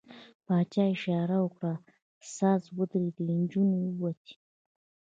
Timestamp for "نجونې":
3.29-3.79